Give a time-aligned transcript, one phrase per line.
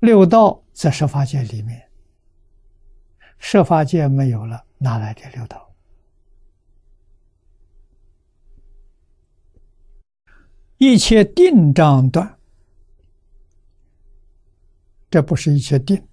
[0.00, 1.90] 六道在十法界里面，
[3.38, 5.74] 十法界没有了，哪来的六道？
[10.78, 12.38] 一切定障断，
[15.10, 16.06] 这不是一切定，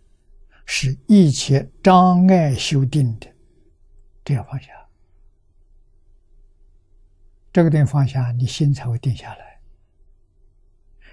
[0.65, 3.27] 是一切障碍修定的，
[4.23, 4.70] 这要放下。
[7.52, 9.59] 这个地方放下，你心才会定下来。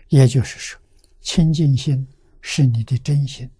[0.09, 0.80] 也就是说，
[1.21, 2.07] 清净心
[2.41, 3.50] 是你的真心，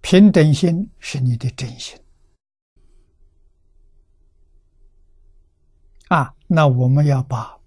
[0.00, 1.98] 平等心是你的真心。
[6.08, 7.58] 啊，那我们要把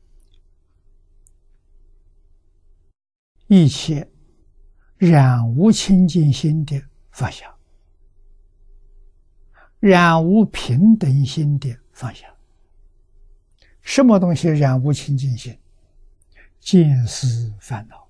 [3.47, 4.07] 一切
[4.97, 6.79] 染无清净心的
[7.11, 7.51] 放下。
[9.79, 12.34] 染无平等心的放下，
[13.85, 15.57] 什么东西染无清净心？
[16.59, 18.09] 见思烦恼，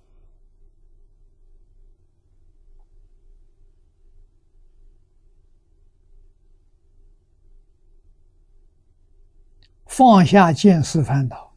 [9.86, 11.53] 放下见思烦恼，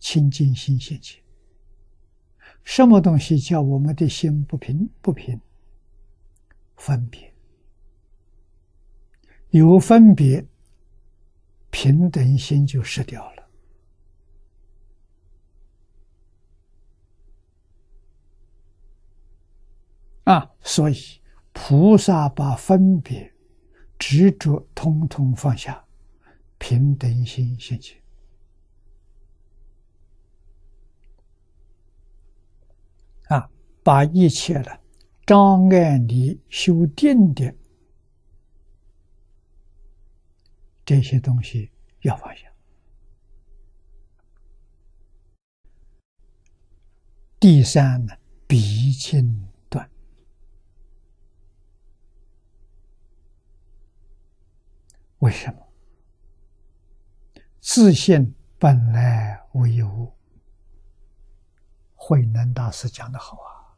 [0.00, 1.22] 清净心现前。
[2.64, 4.88] 什么东西叫我们的心不平？
[5.02, 5.38] 不平，
[6.76, 7.34] 分别。
[9.50, 10.46] 有分别，
[11.70, 13.37] 平等心就失掉了
[20.28, 20.54] 啊！
[20.60, 20.94] 所以
[21.54, 23.32] 菩萨把分别、
[23.98, 25.82] 执着通通放下，
[26.58, 27.98] 平等心现前
[33.28, 33.50] 啊！
[33.82, 34.80] 把一切的
[35.24, 37.54] 障碍你修定的。
[40.84, 41.70] 这些东西
[42.02, 42.52] 要放下。
[47.40, 48.14] 第三呢，
[48.46, 49.47] 鼻经
[55.18, 55.66] 为什么？
[57.60, 60.12] 自信本来无一物。
[61.94, 63.76] 慧能大师讲的好啊，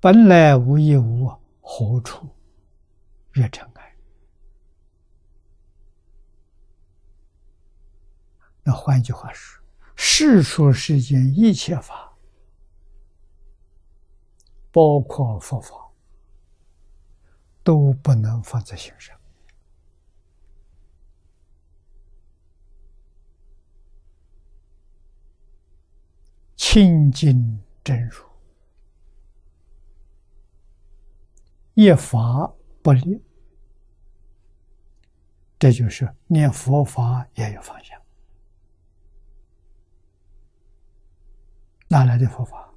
[0.00, 2.28] 本来无一物，何处
[3.32, 3.96] 惹尘埃？
[8.62, 9.64] 那换句话说，
[9.96, 12.12] 世出世间一切法，
[14.70, 15.74] 包括佛法，
[17.62, 19.17] 都不能放在心上。
[26.78, 28.24] 清净真如，
[31.74, 33.20] 一法不立，
[35.58, 38.00] 这就是念佛法也有方向。
[41.88, 42.72] 哪来的佛法？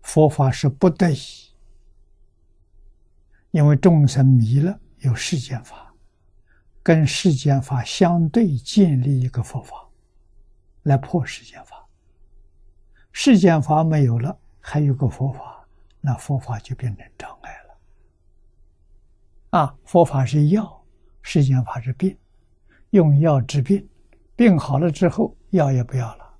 [0.00, 1.18] 佛法是不得已，
[3.50, 5.94] 因为众生迷了，有世间法，
[6.82, 9.90] 跟世间法相对建立一个佛法，
[10.84, 11.83] 来破世间法。
[13.16, 15.64] 世间法没有了，还有个佛法，
[16.00, 17.78] 那佛法就变成障碍了。
[19.60, 20.84] 啊，佛法是药，
[21.22, 22.18] 世间法是病，
[22.90, 23.88] 用药治病，
[24.34, 26.34] 病好了之后，药也不要了。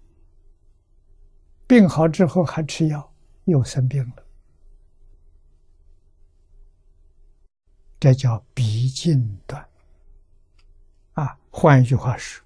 [1.68, 3.14] 病好之后还吃药，
[3.44, 4.26] 又生病了。
[8.00, 9.64] 这叫鼻尽断。
[11.12, 12.44] 啊，换一句话说，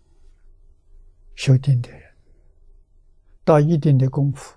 [1.35, 2.08] 修定的人
[3.49, 4.55] 到一定的功夫，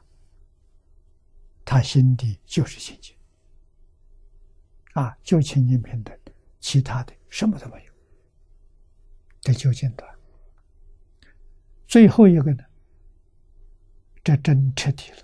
[1.63, 3.15] 他心底就是清净，
[4.91, 6.13] 啊，就清净平等，
[6.59, 7.93] 其他的什么都没有。
[9.39, 10.13] 这就近断。
[11.87, 12.65] 最后一个呢？
[14.25, 15.17] 这真彻底了，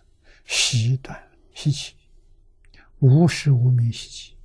[0.45, 1.21] 习断
[1.53, 1.97] 习气，
[2.99, 4.37] 无时无明习气。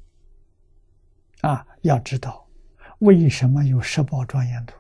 [1.43, 2.51] 啊，要知道
[2.99, 4.77] 为什么有十宝庄严图？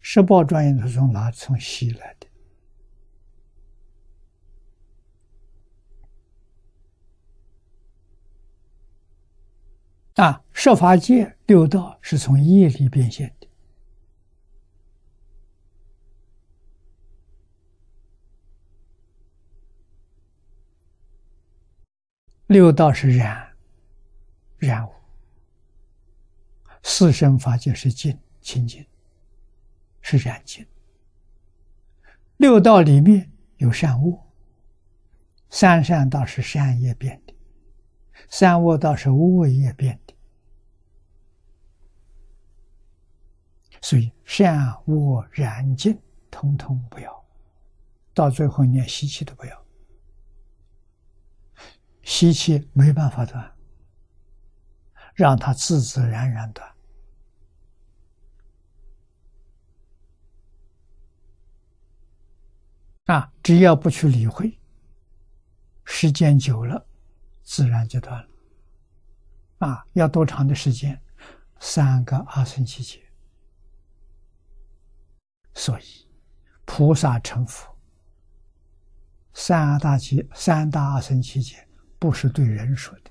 [0.00, 1.30] 十宝庄严图从哪？
[1.30, 2.26] 从习来的。
[10.14, 13.48] 啊，设法界六道是从业力变现的。
[22.46, 23.56] 六道是染，
[24.58, 24.92] 染污；
[26.84, 28.86] 四生法界是净，清净，
[30.00, 30.64] 是染净。
[32.36, 34.16] 六道里面有善恶，
[35.50, 37.34] 三善道是善业变的，
[38.28, 39.98] 三恶道是恶业变。
[43.84, 46.00] 所以善恶染净，
[46.30, 47.24] 通通不要，
[48.14, 49.66] 到最后连习气都不要，
[52.02, 53.54] 习气没办法断，
[55.14, 56.74] 让它自自然然断。
[63.04, 64.58] 啊，只要不去理会，
[65.84, 66.86] 时间久了，
[67.42, 68.28] 自然就断了。
[69.58, 70.98] 啊，要多长的时间？
[71.60, 73.02] 三个阿僧祇劫。
[75.54, 75.84] 所以，
[76.64, 77.74] 菩萨成佛，
[79.32, 81.66] 三大劫、三大阿僧祇劫，
[81.98, 83.10] 不是对人说的，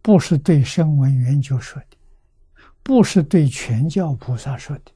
[0.00, 1.96] 不是对声闻缘觉说的，
[2.82, 4.92] 不是对全教菩萨说的，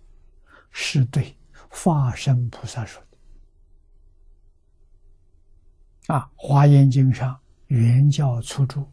[0.70, 1.37] 是对。
[1.70, 3.19] 法身菩萨说的
[6.14, 7.37] 啊，《华严经》上
[7.67, 8.88] 原教初住，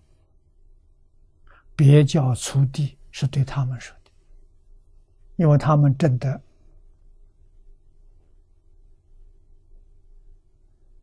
[1.75, 4.00] 别教初地是对他们说的，
[5.41, 6.39] 因为他们真的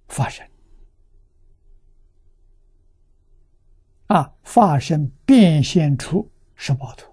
[0.07, 0.47] 发生
[4.07, 7.13] 啊，发生变现出十八图，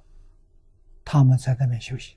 [1.04, 2.16] 他们在那边修行。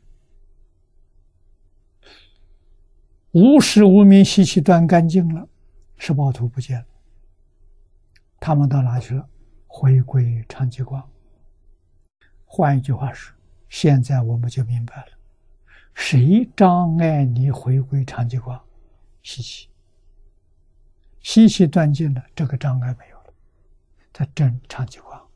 [3.31, 5.49] 无时无明习气断干净了，
[5.97, 6.87] 十八图不见了。
[8.39, 9.27] 他们到哪去了？
[9.67, 11.11] 回归长寂光。
[12.45, 13.35] 换一句话说，
[13.69, 15.09] 现在我们就明白了，
[15.95, 18.61] 谁障碍你回归长寂光？
[19.23, 19.69] 习气。
[21.21, 23.35] 习气断尽了，这个障碍没有了，
[24.13, 25.28] 它真长寂光。